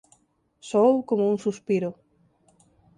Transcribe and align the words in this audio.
Soou 0.69 0.95
como 1.09 1.23
un 1.31 1.37
suspiro. 1.45 1.89